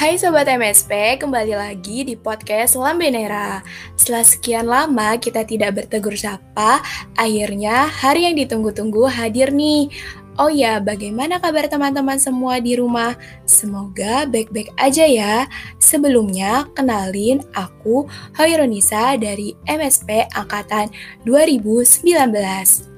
Hai 0.00 0.16
Sobat 0.16 0.48
MSP, 0.48 1.20
kembali 1.20 1.60
lagi 1.60 2.08
di 2.08 2.16
podcast 2.16 2.72
Lambe 2.72 3.12
Nera. 3.12 3.60
Setelah 4.00 4.24
sekian 4.24 4.64
lama 4.64 5.20
kita 5.20 5.44
tidak 5.44 5.76
bertegur 5.76 6.16
sapa, 6.16 6.80
akhirnya 7.20 7.84
hari 7.84 8.24
yang 8.24 8.32
ditunggu-tunggu 8.32 9.04
hadir 9.12 9.52
nih. 9.52 9.92
Oh 10.40 10.48
ya, 10.48 10.80
bagaimana 10.80 11.36
kabar 11.36 11.68
teman-teman 11.68 12.16
semua 12.16 12.64
di 12.64 12.80
rumah? 12.80 13.12
Semoga 13.44 14.24
baik-baik 14.24 14.72
aja 14.80 15.04
ya. 15.04 15.44
Sebelumnya, 15.76 16.64
kenalin 16.72 17.44
aku 17.52 18.08
Hoironisa 18.40 19.20
dari 19.20 19.52
MSP 19.68 20.32
Angkatan 20.32 20.88
2019. 21.28 22.89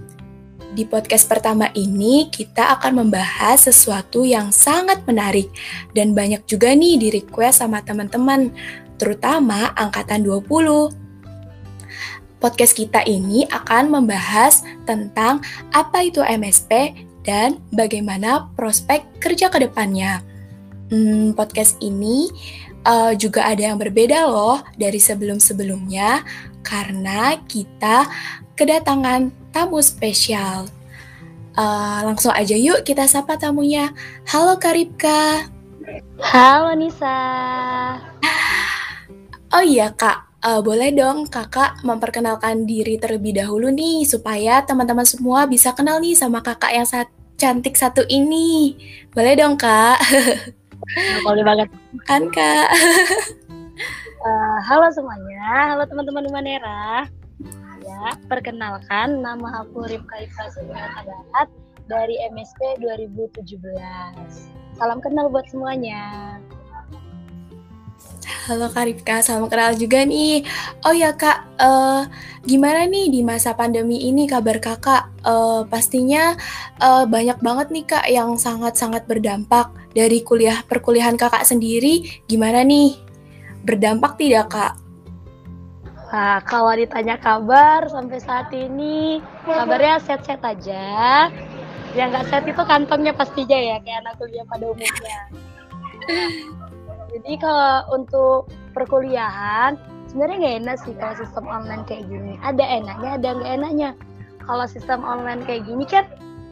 Di 0.72 0.88
podcast 0.88 1.28
pertama 1.28 1.68
ini 1.76 2.32
kita 2.32 2.80
akan 2.80 3.04
membahas 3.04 3.68
sesuatu 3.68 4.24
yang 4.24 4.48
sangat 4.48 5.04
menarik 5.04 5.52
dan 5.92 6.16
banyak 6.16 6.40
juga 6.48 6.72
nih 6.72 6.96
di 6.96 7.08
request 7.12 7.60
sama 7.60 7.84
teman-teman, 7.84 8.48
terutama 8.96 9.76
angkatan 9.76 10.24
20. 10.24 10.88
Podcast 12.40 12.72
kita 12.72 13.04
ini 13.04 13.44
akan 13.52 13.92
membahas 13.92 14.64
tentang 14.88 15.44
apa 15.76 16.08
itu 16.08 16.24
MSP 16.24 16.96
dan 17.20 17.60
bagaimana 17.68 18.48
prospek 18.56 19.04
kerja 19.20 19.52
ke 19.52 19.60
depannya. 19.60 20.24
Hmm, 20.88 21.36
podcast 21.36 21.76
ini 21.84 22.32
uh, 22.88 23.12
juga 23.12 23.44
ada 23.44 23.60
yang 23.60 23.76
berbeda 23.76 24.24
loh 24.24 24.64
dari 24.80 24.96
sebelum-sebelumnya 24.96 26.24
karena 26.64 27.36
kita 27.44 28.08
kedatangan 28.56 29.41
tamu 29.52 29.78
spesial. 29.84 30.66
Uh, 31.52 32.00
langsung 32.08 32.32
aja 32.32 32.56
yuk 32.56 32.82
kita 32.82 33.04
sapa 33.04 33.36
tamunya. 33.36 33.92
Halo 34.24 34.56
Karipka. 34.56 35.46
Halo 36.18 36.72
Nisa. 36.72 37.20
Oh 39.52 39.60
iya 39.60 39.92
kak, 39.92 40.40
uh, 40.40 40.64
boleh 40.64 40.96
dong 40.96 41.28
kakak 41.28 41.84
memperkenalkan 41.84 42.64
diri 42.64 42.96
terlebih 42.96 43.36
dahulu 43.36 43.68
nih 43.68 44.08
supaya 44.08 44.64
teman-teman 44.64 45.04
semua 45.04 45.44
bisa 45.44 45.76
kenal 45.76 46.00
nih 46.00 46.16
sama 46.16 46.40
kakak 46.40 46.72
yang 46.72 46.88
sat 46.88 47.12
cantik 47.36 47.76
satu 47.76 48.00
ini. 48.08 48.80
Boleh 49.12 49.36
dong 49.36 49.60
kak? 49.60 50.00
Nah, 50.96 51.18
boleh 51.22 51.44
banget. 51.44 51.68
Kan 52.08 52.32
kak. 52.32 52.68
uh, 54.24 54.58
halo 54.64 54.88
semuanya, 54.88 55.76
halo 55.76 55.84
teman-teman 55.84 56.24
Umanera 57.82 58.14
perkenalkan 58.30 59.26
nama 59.26 59.66
aku 59.66 59.90
Rifka 59.90 60.22
Ifra 60.22 60.46
Barat 60.70 61.50
dari 61.90 62.14
MSP 62.30 62.78
2017. 62.78 63.58
Salam 64.78 65.02
kenal 65.02 65.26
buat 65.26 65.50
semuanya. 65.50 66.38
Halo 68.46 68.70
Kak 68.70 68.86
Rifka, 68.86 69.18
salam 69.26 69.50
kenal 69.50 69.74
juga 69.74 70.06
nih. 70.06 70.46
Oh 70.86 70.94
ya 70.94 71.10
Kak, 71.10 71.58
uh, 71.58 72.06
gimana 72.46 72.86
nih 72.86 73.10
di 73.10 73.20
masa 73.26 73.50
pandemi 73.58 73.98
ini 74.06 74.30
kabar 74.30 74.62
Kakak? 74.62 75.10
Uh, 75.26 75.66
pastinya 75.66 76.38
uh, 76.78 77.02
banyak 77.02 77.42
banget 77.42 77.66
nih 77.74 77.86
Kak 77.86 78.06
yang 78.06 78.38
sangat-sangat 78.38 79.10
berdampak 79.10 79.74
dari 79.90 80.22
kuliah 80.22 80.62
perkuliahan 80.70 81.18
Kakak 81.18 81.42
sendiri. 81.42 82.22
Gimana 82.30 82.62
nih? 82.62 82.94
Berdampak 83.66 84.18
tidak 84.22 84.54
Kak? 84.54 84.81
Nah, 86.12 86.44
kalau 86.44 86.76
ditanya 86.76 87.16
kabar 87.16 87.88
sampai 87.88 88.20
saat 88.20 88.52
ini 88.52 89.24
kabarnya 89.48 89.96
set-set 89.96 90.44
aja. 90.44 91.32
Yang 91.96 92.08
nggak 92.12 92.26
set 92.28 92.44
itu 92.44 92.62
kantongnya 92.68 93.16
pastinya 93.16 93.56
ya 93.56 93.76
kayak 93.80 94.04
anak 94.04 94.20
kuliah 94.20 94.44
pada 94.44 94.64
umumnya. 94.68 95.18
Jadi 97.16 97.32
kalau 97.40 97.80
untuk 97.96 98.52
perkuliahan 98.76 99.80
sebenarnya 100.08 100.36
nggak 100.36 100.56
enak 100.64 100.76
sih 100.84 100.92
kalau 101.00 101.16
sistem 101.16 101.48
online 101.48 101.84
kayak 101.88 102.04
gini. 102.04 102.36
Ada 102.44 102.60
enaknya, 102.60 103.10
ada 103.16 103.28
nggak 103.32 103.52
enaknya. 103.56 103.90
Kalau 104.44 104.68
sistem 104.68 105.00
online 105.08 105.48
kayak 105.48 105.64
gini 105.64 105.88
kan 105.88 106.04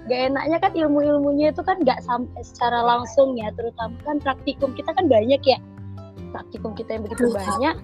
nggak 0.08 0.20
enaknya 0.32 0.56
kan 0.56 0.72
ilmu-ilmunya 0.72 1.52
itu 1.52 1.60
kan 1.60 1.76
nggak 1.84 2.00
sampai 2.00 2.40
secara 2.40 2.80
langsung 2.80 3.36
ya, 3.36 3.52
terutama 3.52 3.92
kan 4.08 4.16
praktikum 4.24 4.72
kita 4.72 4.96
kan 4.96 5.04
banyak 5.04 5.40
ya. 5.44 5.60
Praktikum 6.32 6.72
kita 6.72 6.96
yang 6.96 7.04
begitu 7.04 7.28
banyak 7.28 7.76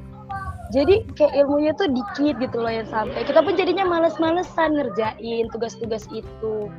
jadi 0.74 1.06
kayak 1.14 1.34
ilmunya 1.46 1.72
tuh 1.78 1.86
dikit 1.86 2.42
gitu 2.42 2.56
loh 2.58 2.72
yang 2.72 2.88
sampai. 2.90 3.22
Kita 3.22 3.38
pun 3.42 3.54
jadinya 3.54 3.86
males-malesan 3.86 4.74
ngerjain 4.74 5.46
tugas-tugas 5.54 6.10
itu. 6.10 6.70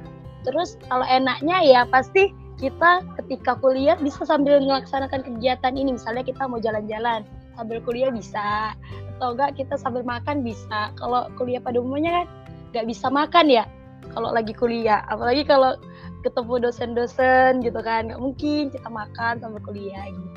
Terus 0.43 0.75
kalau 0.91 1.07
enaknya 1.07 1.63
ya 1.63 1.81
pasti 1.87 2.35
kita 2.59 3.05
ketika 3.23 3.55
kuliah 3.63 3.95
bisa 3.95 4.27
sambil 4.27 4.59
melaksanakan 4.59 5.23
kegiatan 5.23 5.73
ini. 5.79 5.95
Misalnya 5.95 6.27
kita 6.27 6.51
mau 6.51 6.59
jalan-jalan 6.59 7.23
sambil 7.55 7.79
kuliah 7.79 8.11
bisa. 8.11 8.75
Atau 9.17 9.39
enggak 9.39 9.55
kita 9.55 9.79
sambil 9.79 10.03
makan 10.03 10.43
bisa. 10.43 10.91
Kalau 10.99 11.31
kuliah 11.39 11.63
pada 11.63 11.79
umumnya 11.79 12.23
kan 12.23 12.27
nggak 12.75 12.85
bisa 12.91 13.07
makan 13.07 13.47
ya 13.47 13.63
kalau 14.11 14.35
lagi 14.35 14.51
kuliah. 14.51 14.99
Apalagi 15.07 15.47
kalau 15.47 15.79
ketemu 16.27 16.67
dosen-dosen 16.67 17.63
gitu 17.63 17.79
kan 17.79 18.11
nggak 18.11 18.19
mungkin 18.19 18.67
kita 18.67 18.89
makan 18.91 19.39
sambil 19.39 19.63
kuliah 19.63 20.11
gitu 20.11 20.36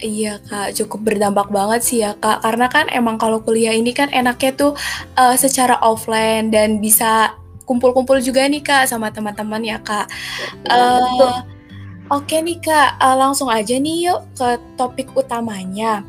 Iya 0.00 0.40
kak, 0.48 0.76
cukup 0.80 1.12
berdampak 1.12 1.52
banget 1.52 1.80
sih 1.84 1.98
ya 2.00 2.16
kak. 2.16 2.40
Karena 2.40 2.66
kan 2.72 2.88
emang 2.88 3.20
kalau 3.20 3.44
kuliah 3.44 3.76
ini 3.76 3.92
kan 3.92 4.08
enaknya 4.08 4.56
tuh 4.56 4.72
uh, 5.20 5.36
secara 5.36 5.76
offline 5.84 6.48
dan 6.48 6.80
bisa 6.80 7.36
kumpul-kumpul 7.68 8.18
juga 8.18 8.48
nih 8.48 8.64
kak 8.64 8.88
sama 8.88 9.12
teman-teman 9.12 9.62
ya 9.62 9.78
kak. 9.78 10.08
Uh, 10.66 11.44
Oke 12.10 12.34
okay 12.34 12.40
nih 12.42 12.58
kak, 12.58 12.98
uh, 12.98 13.14
langsung 13.14 13.46
aja 13.46 13.78
nih 13.78 14.10
yuk 14.10 14.26
ke 14.34 14.58
topik 14.74 15.14
utamanya. 15.14 16.02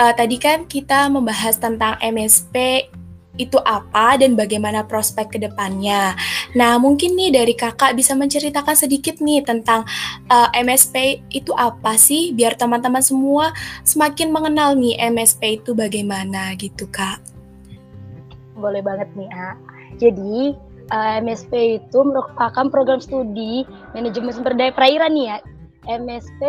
Uh, 0.00 0.08
tadi 0.16 0.40
kan 0.40 0.64
kita 0.64 1.12
membahas 1.12 1.60
tentang 1.60 2.00
MSP 2.00 2.88
itu 3.34 3.58
apa 3.66 4.14
dan 4.18 4.38
bagaimana 4.38 4.86
prospek 4.86 5.36
ke 5.36 5.38
depannya. 5.42 6.14
Nah, 6.54 6.78
mungkin 6.78 7.18
nih 7.18 7.34
dari 7.34 7.54
kakak 7.58 7.98
bisa 7.98 8.14
menceritakan 8.14 8.78
sedikit 8.78 9.18
nih 9.18 9.42
tentang 9.42 9.82
uh, 10.30 10.48
eh, 10.54 10.62
MSP 10.62 11.26
itu 11.34 11.50
apa 11.54 11.98
sih, 11.98 12.30
biar 12.30 12.54
teman-teman 12.54 13.02
semua 13.02 13.50
semakin 13.82 14.30
mengenal 14.30 14.78
nih 14.78 14.98
MSP 15.10 15.62
itu 15.62 15.74
bagaimana 15.74 16.54
gitu, 16.54 16.86
kak. 16.90 17.18
Boleh 18.54 18.80
banget 18.80 19.10
nih, 19.18 19.28
A. 19.34 19.58
Jadi, 19.98 20.54
uh, 20.94 21.18
eh, 21.18 21.22
MSP 21.22 21.82
itu 21.82 21.98
merupakan 22.06 22.66
program 22.70 23.02
studi 23.02 23.66
manajemen 23.92 24.30
sumber 24.30 24.54
daya 24.54 24.70
perairan 24.70 25.14
nih 25.14 25.26
ya. 25.34 25.38
MSP 25.84 26.40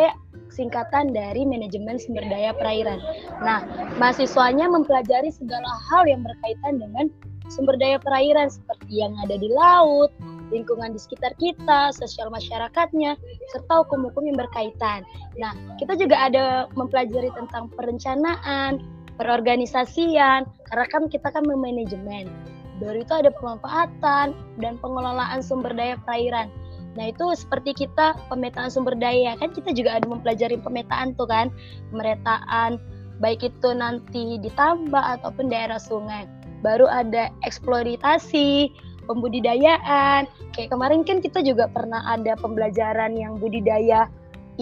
singkatan 0.56 1.12
dari 1.12 1.44
manajemen 1.44 2.00
sumber 2.00 2.24
daya 2.32 2.56
perairan. 2.56 3.04
Nah, 3.44 3.68
mahasiswanya 4.00 4.72
mempelajari 4.72 5.28
segala 5.30 5.68
hal 5.92 6.08
yang 6.08 6.24
berkaitan 6.24 6.80
dengan 6.80 7.12
sumber 7.52 7.76
daya 7.76 8.00
perairan 8.00 8.48
seperti 8.48 9.04
yang 9.04 9.14
ada 9.22 9.36
di 9.36 9.52
laut, 9.52 10.10
lingkungan 10.50 10.96
di 10.96 11.00
sekitar 11.02 11.36
kita, 11.38 11.92
sosial 11.94 12.32
masyarakatnya, 12.32 13.20
serta 13.54 13.86
hukum-hukum 13.86 14.26
yang 14.26 14.38
berkaitan. 14.40 15.04
Nah, 15.38 15.54
kita 15.78 16.00
juga 16.00 16.32
ada 16.32 16.46
mempelajari 16.74 17.30
tentang 17.36 17.70
perencanaan, 17.74 18.82
perorganisasian, 19.20 20.48
karena 20.72 20.86
kan 20.90 21.04
kita 21.10 21.28
kan 21.30 21.44
memanajemen. 21.46 22.30
Dari 22.76 23.08
itu 23.08 23.14
ada 23.16 23.32
pemanfaatan 23.32 24.36
dan 24.60 24.74
pengelolaan 24.84 25.40
sumber 25.40 25.72
daya 25.72 25.96
perairan. 26.04 26.52
Nah 26.96 27.12
itu 27.12 27.26
seperti 27.36 27.86
kita 27.86 28.16
pemetaan 28.32 28.72
sumber 28.72 28.96
daya 28.96 29.36
kan 29.36 29.52
kita 29.52 29.76
juga 29.76 30.00
ada 30.00 30.08
mempelajari 30.08 30.56
pemetaan 30.60 31.12
tuh 31.20 31.28
kan 31.28 31.52
pemetaan 31.92 32.80
baik 33.20 33.48
itu 33.48 33.70
nanti 33.76 34.40
ditambah 34.40 35.04
ataupun 35.20 35.52
daerah 35.52 35.80
sungai. 35.80 36.28
Baru 36.64 36.88
ada 36.90 37.30
eksploitasi, 37.46 38.72
pembudidayaan. 39.06 40.26
Kayak 40.52 40.70
kemarin 40.74 41.06
kan 41.06 41.22
kita 41.22 41.46
juga 41.46 41.70
pernah 41.70 42.02
ada 42.10 42.34
pembelajaran 42.40 43.16
yang 43.16 43.38
budidaya 43.38 44.10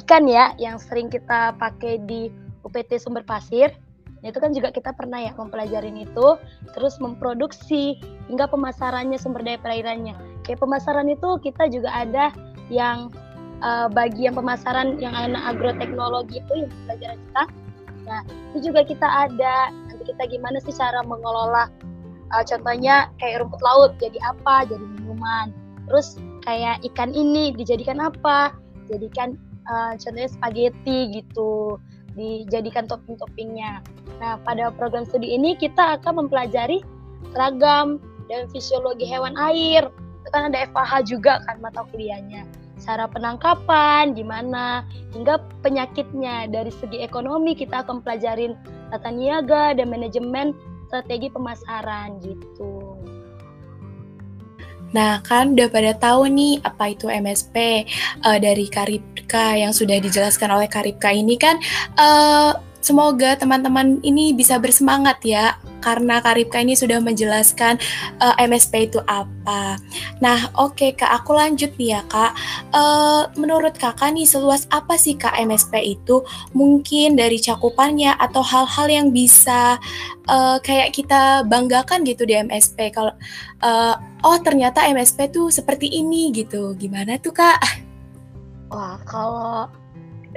ikan 0.03 0.25
ya 0.25 0.57
yang 0.57 0.81
sering 0.81 1.07
kita 1.07 1.53
pakai 1.57 2.01
di 2.03 2.29
UPT 2.65 2.97
Sumber 2.99 3.23
Pasir. 3.23 3.71
Nah, 4.23 4.31
itu 4.31 4.39
kan 4.39 4.55
juga 4.55 4.71
kita 4.71 4.95
pernah 4.95 5.19
ya 5.19 5.35
mempelajarin 5.35 5.99
itu, 5.99 6.39
terus 6.71 6.95
memproduksi 7.03 7.99
hingga 8.31 8.47
pemasarannya 8.47 9.19
sumber 9.19 9.43
daya 9.43 9.59
perairannya. 9.59 10.15
Kayak 10.43 10.59
pemasaran 10.61 11.07
itu 11.07 11.29
kita 11.39 11.71
juga 11.71 11.89
ada 11.91 12.29
yang 12.67 13.11
uh, 13.63 13.87
bagian 13.91 14.35
pemasaran 14.35 14.99
yang 14.99 15.15
anak 15.15 15.41
agroteknologi 15.55 16.43
itu 16.43 16.53
yang 16.67 16.71
pelajaran 16.85 17.17
kita. 17.19 17.43
Nah, 18.03 18.21
itu 18.51 18.57
juga 18.71 18.81
kita 18.83 19.07
ada 19.07 19.71
nanti 19.87 20.03
kita 20.11 20.23
gimana 20.27 20.59
sih 20.59 20.75
cara 20.75 20.99
mengelola 21.07 21.71
uh, 22.35 22.43
contohnya 22.43 23.07
kayak 23.21 23.45
rumput 23.45 23.61
laut 23.63 23.95
jadi 23.97 24.19
apa? 24.23 24.67
Jadi 24.67 24.83
minuman. 24.99 25.55
Terus 25.87 26.19
kayak 26.43 26.83
ikan 26.93 27.15
ini 27.15 27.55
dijadikan 27.55 28.03
apa? 28.03 28.51
Jadikan 28.91 29.39
uh, 29.71 29.95
contohnya 29.95 30.29
spaghetti 30.31 31.23
gitu 31.23 31.79
dijadikan 32.13 32.85
topping-toppingnya. 32.85 33.81
Nah, 34.21 34.37
pada 34.45 34.69
program 34.69 35.05
studi 35.07 35.33
ini 35.33 35.57
kita 35.57 35.97
akan 35.97 36.25
mempelajari 36.25 36.85
ragam 37.33 37.97
dan 38.29 38.45
fisiologi 38.53 39.05
hewan 39.05 39.33
air. 39.35 39.89
Itu 40.23 40.31
kan 40.31 40.47
ada 40.47 40.63
FAH 40.71 41.03
juga 41.03 41.43
kan 41.43 41.59
mata 41.59 41.83
kuliahnya. 41.91 42.47
cara 42.83 43.07
penangkapan 43.07 44.11
gimana 44.11 44.83
hingga 45.15 45.39
penyakitnya 45.63 46.51
dari 46.51 46.67
segi 46.67 46.99
ekonomi 46.99 47.55
kita 47.55 47.79
akan 47.79 48.03
pelajarin 48.03 48.59
tata 48.91 49.07
niaga 49.07 49.71
dan 49.71 49.87
manajemen 49.87 50.51
strategi 50.91 51.31
pemasaran 51.31 52.19
gitu. 52.19 52.99
Nah, 54.93 55.25
kan 55.25 55.57
udah 55.57 55.67
pada 55.73 55.97
tahu 55.97 56.29
nih 56.29 56.61
apa 56.61 56.93
itu 56.93 57.09
MSP 57.09 57.55
uh, 58.21 58.35
eh, 58.35 58.39
dari 58.43 58.69
Karipka 58.69 59.57
yang 59.57 59.73
sudah 59.73 59.97
dijelaskan 59.97 60.53
oleh 60.53 60.69
Karipka 60.69 61.09
ini 61.09 61.33
kan 61.33 61.57
uh, 61.97 62.53
semoga 62.77 63.33
teman-teman 63.33 63.97
ini 64.05 64.37
bisa 64.37 64.61
bersemangat 64.61 65.17
ya 65.25 65.57
karena 65.83 66.23
Karipka 66.23 66.63
ini 66.63 66.79
sudah 66.79 67.03
menjelaskan 67.03 67.75
uh, 68.23 68.39
eh, 68.39 68.47
MSP 68.47 68.87
itu 68.87 68.99
apa. 69.03 69.75
Nah, 70.23 70.47
oke 70.55 70.79
okay, 70.79 70.91
Kak, 70.95 71.11
aku 71.11 71.35
lanjut 71.35 71.75
nih 71.75 71.99
ya 71.99 72.01
Kak. 72.07 72.31
Uh, 72.71 73.27
menurut 73.35 73.75
Kakak 73.75 74.15
nih 74.15 74.23
seluas 74.23 74.63
apa 74.71 74.95
sih 74.95 75.19
Kak 75.19 75.35
MSP 75.43 75.99
itu? 75.99 76.23
Mungkin 76.55 77.19
dari 77.19 77.43
cakupannya 77.43 78.15
atau 78.15 78.39
hal-hal 78.39 78.87
yang 78.87 79.07
bisa 79.11 79.75
uh, 80.31 80.57
kayak 80.63 80.95
kita 80.95 81.43
banggakan 81.51 82.07
gitu 82.07 82.23
di 82.23 82.39
MSP. 82.39 82.95
Kalau 82.95 83.11
uh, 83.59 83.95
oh 84.23 84.37
ternyata 84.39 84.87
MSP 84.87 85.35
tuh 85.35 85.51
seperti 85.51 85.91
ini 85.91 86.31
gitu. 86.31 86.71
Gimana 86.79 87.19
tuh 87.19 87.35
Kak? 87.35 87.59
Wah, 88.71 88.97
kalau 89.05 89.69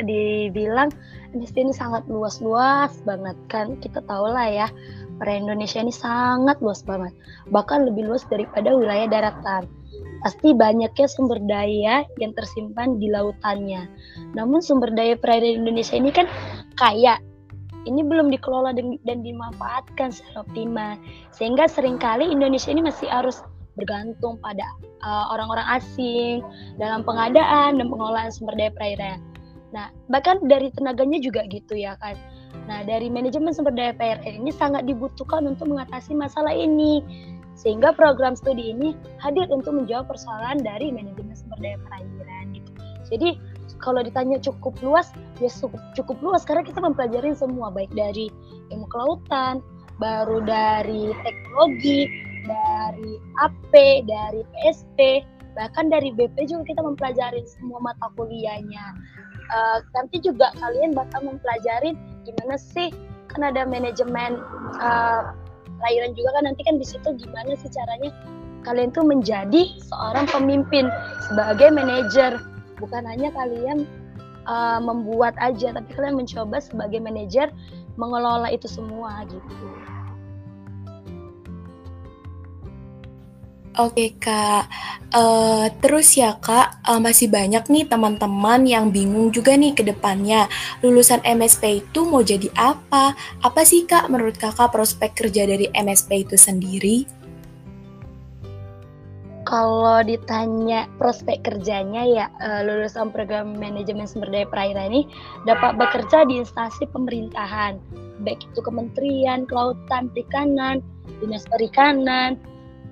dibilang 0.03 0.93
MSP 1.37 1.69
ini 1.69 1.75
sangat 1.77 2.09
luas-luas 2.09 2.97
banget 3.05 3.37
kan 3.53 3.77
kita 3.79 4.01
tahu 4.09 4.33
lah 4.33 4.49
ya 4.49 4.69
Perairan 5.17 5.49
Indonesia 5.49 5.81
ini 5.81 5.95
sangat 5.95 6.61
luas 6.61 6.85
banget, 6.85 7.17
bahkan 7.49 7.89
lebih 7.89 8.05
luas 8.05 8.29
daripada 8.29 8.77
wilayah 8.77 9.09
daratan. 9.09 9.65
Pasti 10.21 10.53
banyaknya 10.53 11.09
sumber 11.09 11.41
daya 11.41 12.05
yang 12.21 12.37
tersimpan 12.37 13.01
di 13.01 13.09
lautannya. 13.09 13.89
Namun 14.37 14.61
sumber 14.61 14.93
daya 14.93 15.17
perairan 15.17 15.65
Indonesia 15.65 15.97
ini 15.97 16.13
kan 16.13 16.29
kaya. 16.77 17.17
Ini 17.87 18.03
belum 18.03 18.35
dikelola 18.35 18.75
dan, 18.75 18.99
dimanfaatkan 19.23 20.11
secara 20.11 20.43
optimal. 20.43 20.99
Sehingga 21.33 21.71
sering 21.71 21.97
kali 21.97 22.29
Indonesia 22.29 22.69
ini 22.69 22.83
masih 22.85 23.07
harus 23.09 23.41
bergantung 23.79 24.37
pada 24.43 24.67
uh, 25.07 25.33
orang-orang 25.33 25.65
uh, 25.65 25.77
asing 25.79 26.43
dalam 26.83 27.07
pengadaan 27.07 27.79
dan 27.79 27.87
pengelolaan 27.89 28.29
sumber 28.29 28.59
daya 28.59 28.75
perairan. 28.75 29.23
Nah, 29.75 29.91
bahkan 30.07 30.39
dari 30.47 30.71
tenaganya 30.75 31.19
juga 31.19 31.43
gitu 31.51 31.75
ya 31.75 31.99
kan 31.99 32.15
Nah, 32.65 32.83
dari 32.83 33.13
manajemen 33.13 33.53
sumber 33.53 33.77
daya 33.77 33.93
PRN 33.93 34.41
ini 34.41 34.51
sangat 34.51 34.89
dibutuhkan 34.89 35.45
untuk 35.45 35.69
mengatasi 35.69 36.17
masalah 36.17 36.57
ini. 36.57 37.05
Sehingga 37.57 37.93
program 37.93 38.37
studi 38.37 38.73
ini 38.73 38.93
hadir 39.21 39.49
untuk 39.49 39.77
menjawab 39.77 40.09
persoalan 40.13 40.61
dari 40.61 40.93
manajemen 40.93 41.37
sumber 41.37 41.61
daya 41.61 41.79
perairan 41.85 42.57
gitu. 42.57 42.71
Jadi, 43.07 43.29
kalau 43.81 44.01
ditanya 44.01 44.41
cukup 44.41 44.77
luas, 44.81 45.13
ya 45.41 45.53
cukup, 45.53 45.81
cukup 45.93 46.17
luas 46.25 46.43
karena 46.49 46.65
kita 46.65 46.81
mempelajari 46.81 47.33
semua 47.37 47.69
baik 47.71 47.93
dari 47.93 48.33
ilmu 48.73 48.89
kelautan, 48.89 49.61
baru 50.01 50.43
dari 50.43 51.13
teknologi, 51.25 52.09
dari 52.45 53.13
AP, 53.41 53.73
dari 54.05 54.43
PSP, 54.53 55.23
bahkan 55.57 55.89
dari 55.89 56.13
BP 56.13 56.51
juga 56.51 56.69
kita 56.69 56.81
mempelajari 56.85 57.41
semua 57.49 57.81
mata 57.81 58.13
kuliahnya. 58.19 58.85
Uh, 59.47 59.79
nanti 59.95 60.19
juga 60.19 60.51
kalian 60.59 60.91
bakal 60.91 61.23
mempelajari 61.23 61.95
gimana 62.27 62.59
sih 62.59 62.91
kan 63.31 63.47
ada 63.47 63.63
manajemen 63.63 64.43
uh, 64.83 65.31
lahiran 65.79 66.19
juga 66.19 66.35
kan 66.41 66.51
nanti 66.51 66.67
kan 66.67 66.83
di 66.83 66.87
situ 66.87 67.15
gimana 67.15 67.55
sih 67.55 67.71
caranya 67.71 68.11
kalian 68.67 68.91
tuh 68.91 69.07
menjadi 69.07 69.79
seorang 69.87 70.27
pemimpin 70.27 70.91
sebagai 71.31 71.71
manajer 71.71 72.43
bukan 72.83 73.07
hanya 73.07 73.31
kalian 73.39 73.87
uh, 74.51 74.83
membuat 74.83 75.39
aja 75.39 75.71
tapi 75.71 75.91
kalian 75.95 76.19
mencoba 76.19 76.59
sebagai 76.59 76.99
manajer 76.99 77.55
mengelola 77.95 78.51
itu 78.51 78.67
semua 78.67 79.25
gitu. 79.31 79.67
Oke 83.77 84.17
Kak, 84.17 84.73
uh, 85.13 85.69
terus 85.85 86.17
ya 86.17 86.41
Kak, 86.41 86.81
uh, 86.89 86.97
masih 86.97 87.29
banyak 87.29 87.69
nih 87.69 87.85
teman-teman 87.85 88.65
yang 88.65 88.89
bingung 88.89 89.29
juga 89.29 89.53
nih 89.53 89.77
ke 89.77 89.85
depannya. 89.85 90.49
Lulusan 90.81 91.21
MSP 91.21 91.85
itu 91.85 92.09
mau 92.09 92.25
jadi 92.25 92.49
apa? 92.57 93.13
Apa 93.45 93.69
sih 93.69 93.85
Kak 93.85 94.09
menurut 94.09 94.41
Kakak 94.41 94.73
prospek 94.73 95.13
kerja 95.13 95.45
dari 95.45 95.69
MSP 95.77 96.25
itu 96.25 96.41
sendiri? 96.41 97.05
Kalau 99.45 100.01
ditanya 100.09 100.89
prospek 100.97 101.45
kerjanya 101.45 102.03
ya 102.09 102.27
uh, 102.41 102.65
lulusan 102.65 103.13
program 103.13 103.61
manajemen 103.61 104.09
sumber 104.09 104.33
daya 104.33 104.49
perairan 104.49 104.89
ini 104.89 105.05
dapat 105.45 105.77
bekerja 105.77 106.25
di 106.25 106.41
instansi 106.41 106.89
pemerintahan, 106.97 107.77
baik 108.25 108.41
itu 108.41 108.61
kementerian, 108.65 109.45
kelautan, 109.45 110.09
perikanan, 110.17 110.81
dinas 111.21 111.45
perikanan, 111.53 112.41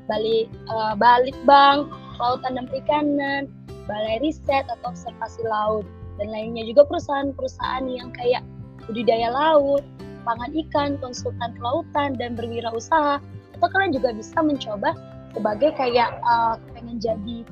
balik 0.07 0.49
uh, 0.69 0.95
balik 0.97 1.37
bank, 1.49 1.89
kelautan 2.17 2.57
dan 2.61 2.67
perikanan, 2.69 3.43
balai 3.89 4.21
riset 4.21 4.65
atau 4.69 4.93
observasi 4.93 5.43
laut 5.45 5.87
dan 6.21 6.29
lainnya. 6.31 6.65
Juga 6.69 6.87
perusahaan-perusahaan 6.89 7.85
yang 7.89 8.13
kayak 8.17 8.45
budidaya 8.85 9.33
laut, 9.33 9.85
pangan 10.25 10.53
ikan, 10.69 10.97
konsultan 11.01 11.57
kelautan 11.57 12.17
dan 12.17 12.37
berwirausaha. 12.37 13.21
Atau 13.55 13.69
kalian 13.71 13.93
juga 13.95 14.13
bisa 14.13 14.39
mencoba 14.43 14.97
sebagai 15.35 15.75
kayak 15.75 16.21
uh, 16.23 16.61
pengen 16.75 16.99
jadi 17.01 17.47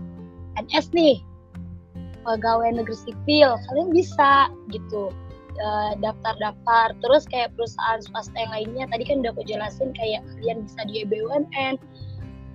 NS 0.61 0.93
nih 0.93 1.23
pegawai 2.23 2.71
negeri 2.79 2.97
sipil. 2.97 3.59
Kalian 3.69 3.91
bisa 3.91 4.51
gitu 4.71 5.11
eh, 5.59 5.93
daftar-daftar. 5.99 6.95
Terus 7.03 7.27
kayak 7.27 7.53
perusahaan 7.59 7.99
swasta 8.01 8.37
yang 8.39 8.53
lainnya 8.55 8.85
tadi 8.89 9.05
kan 9.05 9.21
udah 9.27 9.33
aku 9.35 9.43
jelasin 9.45 9.91
kayak 9.99 10.23
kalian 10.39 10.65
bisa 10.65 10.81
di 10.87 11.03
BUMN 11.07 11.75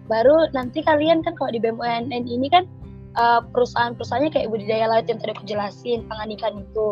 baru 0.07 0.47
nanti 0.55 0.83
kalian 0.83 1.23
kan 1.23 1.35
kalau 1.35 1.51
di 1.51 1.59
BUMN 1.59 2.11
ini 2.11 2.47
kan 2.47 2.63
uh, 3.19 3.43
perusahaan-perusahaannya 3.51 4.31
kayak 4.31 4.47
budidaya 4.47 4.87
laut 4.87 5.05
yang 5.07 5.19
tadi 5.19 5.31
aku 5.35 5.45
jelasin 5.45 6.05
pangan 6.07 6.31
ikan 6.35 6.55
itu. 6.63 6.89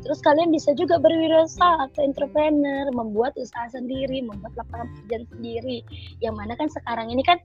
Terus 0.00 0.24
kalian 0.24 0.48
bisa 0.48 0.72
juga 0.72 0.96
berwirausaha 0.96 1.92
atau 1.92 2.00
entrepreneur 2.00 2.88
membuat 2.90 3.36
usaha 3.36 3.68
sendiri 3.68 4.24
membuat 4.24 4.56
lapangan 4.56 4.88
pekerjaan 4.96 5.24
sendiri. 5.28 5.78
Yang 6.24 6.34
mana 6.40 6.52
kan 6.56 6.68
sekarang 6.72 7.12
ini 7.12 7.20
kan 7.20 7.38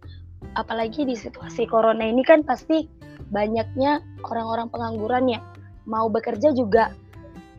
apalagi 0.56 1.04
di 1.04 1.20
situasi 1.20 1.68
corona 1.68 2.08
ini 2.08 2.24
kan 2.24 2.48
pasti 2.48 2.88
banyaknya 3.30 4.00
orang-orang 4.24 4.72
pengangguran 4.72 5.36
ya 5.36 5.40
mau 5.84 6.08
bekerja 6.08 6.56
juga. 6.56 6.96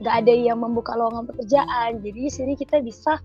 Nggak 0.01 0.15
ada 0.25 0.33
yang 0.33 0.59
membuka 0.65 0.97
lowongan 0.97 1.29
pekerjaan. 1.29 2.01
Jadi 2.01 2.19
di 2.29 2.33
sini 2.33 2.53
kita 2.57 2.81
bisa 2.81 3.21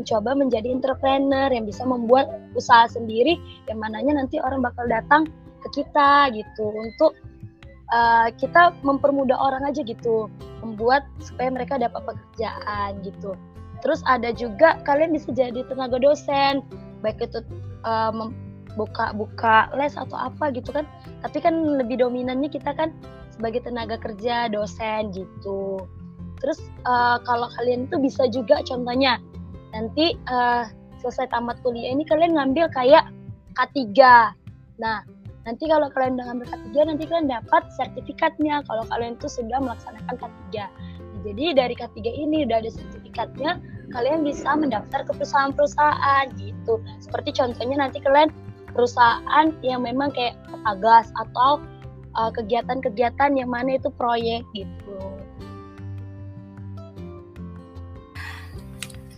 mencoba 0.00 0.32
menjadi 0.32 0.72
entrepreneur 0.72 1.52
yang 1.52 1.68
bisa 1.68 1.84
membuat 1.84 2.32
usaha 2.56 2.88
sendiri 2.88 3.36
yang 3.68 3.78
mananya 3.78 4.16
nanti 4.24 4.40
orang 4.40 4.64
bakal 4.64 4.88
datang 4.88 5.28
ke 5.60 5.84
kita 5.84 6.32
gitu. 6.32 6.64
Untuk 6.72 7.12
uh, 7.92 8.32
kita 8.40 8.72
mempermudah 8.80 9.36
orang 9.36 9.68
aja 9.68 9.84
gitu 9.84 10.32
membuat 10.64 11.04
supaya 11.20 11.52
mereka 11.52 11.76
dapat 11.76 12.00
pekerjaan 12.08 13.04
gitu. 13.04 13.36
Terus 13.80 14.00
ada 14.04 14.32
juga 14.32 14.80
kalian 14.84 15.12
bisa 15.12 15.32
jadi 15.32 15.64
tenaga 15.68 15.96
dosen 16.00 16.64
baik 17.00 17.20
itu 17.20 17.40
uh, 17.88 18.12
buka 18.76 19.12
buka 19.16 19.72
les 19.76 19.96
atau 19.96 20.16
apa 20.16 20.52
gitu 20.52 20.72
kan. 20.72 20.88
Tapi 21.24 21.38
kan 21.40 21.80
lebih 21.80 22.00
dominannya 22.00 22.48
kita 22.48 22.72
kan 22.76 22.92
sebagai 23.32 23.64
tenaga 23.64 23.96
kerja 23.96 24.52
dosen 24.52 25.12
gitu. 25.16 25.80
Terus 26.40 26.60
uh, 26.88 27.20
kalau 27.24 27.48
kalian 27.60 27.88
tuh 27.88 28.00
bisa 28.00 28.28
juga 28.28 28.64
contohnya 28.64 29.20
nanti 29.80 30.12
uh, 30.28 30.68
selesai 31.00 31.32
tamat 31.32 31.56
kuliah 31.64 31.96
ini 31.96 32.04
kalian 32.04 32.36
ngambil 32.36 32.68
kayak 32.76 33.08
K3. 33.56 33.96
Nah, 34.76 35.00
nanti 35.48 35.64
kalau 35.64 35.88
kalian 35.96 36.20
udah 36.20 36.26
ngambil 36.28 36.46
K3 36.52 36.68
nanti 36.92 37.02
kalian 37.08 37.32
dapat 37.32 37.64
sertifikatnya 37.72 38.60
kalau 38.68 38.84
kalian 38.92 39.16
tuh 39.16 39.32
sudah 39.32 39.56
melaksanakan 39.56 40.14
K3. 40.20 40.52
Nah, 40.60 41.20
jadi 41.24 41.44
dari 41.56 41.74
K3 41.74 41.96
ini 42.04 42.44
udah 42.44 42.60
ada 42.60 42.70
sertifikatnya, 42.70 43.50
kalian 43.96 44.20
bisa 44.22 44.52
mendaftar 44.52 45.08
ke 45.08 45.12
perusahaan-perusahaan 45.16 46.24
gitu. 46.36 46.80
Seperti 47.00 47.32
contohnya 47.32 47.80
nanti 47.80 48.04
kalian 48.04 48.28
perusahaan 48.76 49.50
yang 49.64 49.82
memang 49.82 50.12
kayak 50.14 50.36
agas 50.68 51.10
atau 51.18 51.58
eh, 52.14 52.30
kegiatan-kegiatan 52.36 53.30
uh, 53.34 53.38
yang 53.40 53.50
mana 53.50 53.76
itu 53.80 53.90
proyek 53.96 54.46
gitu. 54.54 54.96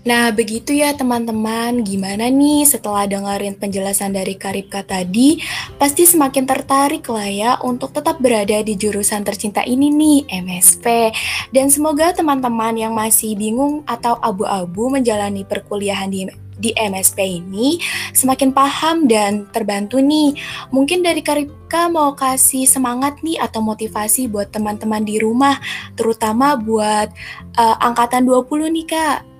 Nah, 0.02 0.34
begitu 0.34 0.74
ya 0.74 0.90
teman-teman. 0.98 1.86
Gimana 1.86 2.26
nih 2.26 2.66
setelah 2.66 3.06
dengerin 3.06 3.54
penjelasan 3.54 4.10
dari 4.10 4.34
Karipka 4.34 4.82
tadi? 4.82 5.38
Pasti 5.78 6.02
semakin 6.02 6.42
tertarik 6.42 7.06
lah 7.06 7.30
ya 7.30 7.50
untuk 7.62 7.94
tetap 7.94 8.18
berada 8.18 8.58
di 8.66 8.74
jurusan 8.74 9.22
tercinta 9.22 9.62
ini 9.62 9.94
nih, 9.94 10.42
MSP. 10.42 11.14
Dan 11.54 11.70
semoga 11.70 12.10
teman-teman 12.10 12.74
yang 12.74 12.98
masih 12.98 13.38
bingung 13.38 13.86
atau 13.86 14.18
abu-abu 14.18 14.90
menjalani 14.90 15.46
perkuliahan 15.46 16.10
di 16.10 16.26
di 16.62 16.70
MSP 16.78 17.42
ini 17.42 17.82
semakin 18.14 18.54
paham 18.54 19.10
dan 19.10 19.50
terbantu 19.50 19.98
nih. 19.98 20.34
Mungkin 20.70 21.02
dari 21.02 21.18
Karipka 21.18 21.90
mau 21.90 22.14
kasih 22.14 22.70
semangat 22.70 23.18
nih 23.26 23.42
atau 23.42 23.58
motivasi 23.58 24.30
buat 24.30 24.54
teman-teman 24.54 25.02
di 25.02 25.18
rumah, 25.18 25.58
terutama 25.98 26.54
buat 26.54 27.10
uh, 27.58 27.76
angkatan 27.82 28.22
20 28.26 28.78
nih 28.78 28.86
Kak. 28.86 29.31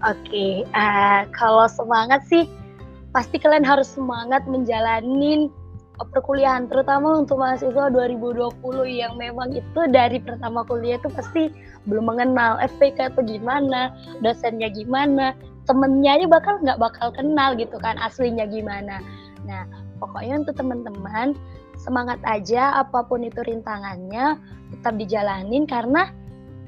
Oke, 0.00 0.64
uh, 0.72 1.28
kalau 1.36 1.68
semangat 1.68 2.24
sih 2.24 2.48
pasti 3.12 3.36
kalian 3.36 3.66
harus 3.66 3.90
semangat 3.92 4.48
menjalanin 4.48 5.52
perkuliahan 6.00 6.64
terutama 6.72 7.20
untuk 7.20 7.36
mahasiswa 7.36 7.92
2020 7.92 8.48
yang 8.88 9.12
memang 9.20 9.52
itu 9.52 9.80
dari 9.92 10.16
pertama 10.16 10.64
kuliah 10.64 10.96
itu 10.96 11.12
pasti 11.12 11.52
belum 11.84 12.08
mengenal 12.08 12.56
FPK 12.64 13.12
itu 13.12 13.36
gimana, 13.36 13.92
dosennya 14.24 14.72
gimana, 14.72 15.36
temennya 15.68 16.16
aja 16.16 16.26
bakal 16.32 16.54
nggak 16.64 16.80
bakal 16.80 17.12
kenal 17.12 17.52
gitu 17.60 17.76
kan 17.84 18.00
aslinya 18.00 18.48
gimana. 18.48 19.04
Nah 19.44 19.68
pokoknya 20.00 20.40
untuk 20.40 20.56
teman-teman 20.56 21.36
semangat 21.76 22.20
aja 22.24 22.80
apa 22.80 23.04
pun 23.04 23.20
itu 23.20 23.44
rintangannya 23.44 24.40
tetap 24.72 24.96
dijalanin 24.96 25.68
karena 25.68 26.08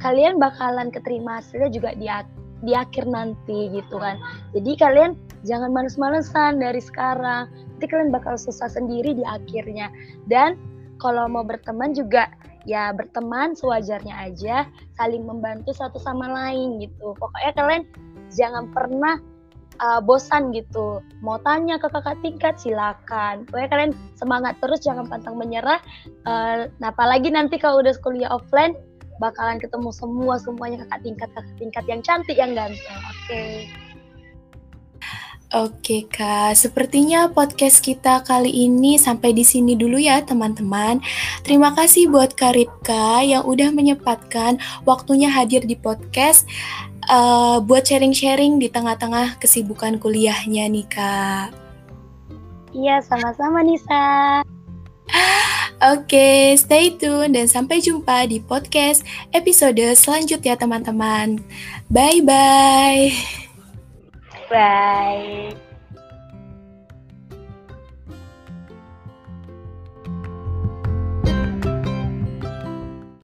kalian 0.04 0.36
bakalan 0.36 0.92
keterima 0.92 1.40
hasilnya 1.40 1.72
juga 1.72 1.96
di 1.96 2.12
di 2.62 2.72
akhir 2.72 3.10
nanti 3.10 3.68
gitu 3.74 3.98
kan. 3.98 4.16
Jadi 4.54 4.78
kalian 4.78 5.18
jangan 5.42 5.74
males-malesan 5.74 6.62
dari 6.62 6.78
sekarang. 6.78 7.50
Nanti 7.50 7.86
kalian 7.90 8.14
bakal 8.14 8.38
susah 8.38 8.70
sendiri 8.70 9.18
di 9.18 9.24
akhirnya. 9.26 9.90
Dan 10.30 10.54
kalau 11.02 11.26
mau 11.26 11.42
berteman 11.42 11.92
juga 11.92 12.30
ya 12.62 12.94
berteman 12.94 13.58
sewajarnya 13.58 14.14
aja, 14.30 14.70
saling 14.94 15.26
membantu 15.26 15.74
satu 15.74 15.98
sama 15.98 16.30
lain 16.30 16.78
gitu. 16.78 17.18
Pokoknya 17.18 17.52
kalian 17.58 17.84
jangan 18.30 18.70
pernah 18.70 19.18
uh, 19.82 19.98
bosan 19.98 20.54
gitu. 20.54 21.02
Mau 21.20 21.42
tanya 21.42 21.82
ke 21.82 21.90
kakak 21.90 22.22
tingkat 22.22 22.54
silakan. 22.62 23.42
Pokoknya 23.50 23.68
kalian 23.68 23.92
semangat 24.14 24.54
terus 24.62 24.78
jangan 24.86 25.10
pantang 25.10 25.34
menyerah. 25.34 25.82
Uh, 26.22 26.70
nah 26.78 26.94
apalagi 26.94 27.34
nanti 27.34 27.58
kalau 27.58 27.82
udah 27.82 27.94
kuliah 27.98 28.30
offline 28.30 28.78
bakalan 29.20 29.60
ketemu 29.60 29.90
semua 29.92 30.40
semuanya 30.40 30.84
kakak 30.86 31.00
tingkat 31.04 31.30
kakak 31.36 31.56
tingkat 31.58 31.84
yang 31.88 32.00
cantik 32.00 32.36
yang 32.38 32.52
ganteng. 32.56 33.00
Oke. 33.08 33.26
Okay. 33.28 33.52
Oke 35.52 36.08
Kak, 36.08 36.56
sepertinya 36.56 37.28
podcast 37.28 37.84
kita 37.84 38.24
kali 38.24 38.48
ini 38.48 38.96
sampai 38.96 39.36
di 39.36 39.44
sini 39.44 39.76
dulu 39.76 40.00
ya 40.00 40.24
teman-teman. 40.24 40.96
Terima 41.44 41.76
kasih 41.76 42.08
buat 42.08 42.32
Kak 42.32 42.56
Ripka 42.56 43.20
yang 43.20 43.44
udah 43.44 43.68
menyempatkan 43.68 44.56
waktunya 44.88 45.28
hadir 45.28 45.60
di 45.68 45.76
podcast 45.76 46.48
uh, 47.12 47.60
buat 47.60 47.84
sharing-sharing 47.84 48.64
di 48.64 48.72
tengah-tengah 48.72 49.36
kesibukan 49.44 50.00
kuliahnya 50.00 50.72
nih 50.72 50.88
Kak. 50.88 51.52
Iya, 52.72 53.04
sama-sama 53.04 53.60
Nisa. 53.60 54.40
Oke, 55.82 56.54
stay 56.54 56.94
tune 56.94 57.34
dan 57.34 57.50
sampai 57.50 57.82
jumpa 57.82 58.30
di 58.30 58.38
podcast 58.38 59.02
episode 59.34 59.82
selanjutnya 59.98 60.54
teman-teman. 60.54 61.42
Bye-bye. 61.90 63.10
Bye. 64.46 65.71